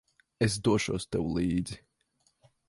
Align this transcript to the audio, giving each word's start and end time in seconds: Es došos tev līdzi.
Es 0.45 0.55
došos 0.67 1.05
tev 1.17 1.29
līdzi. 1.35 1.77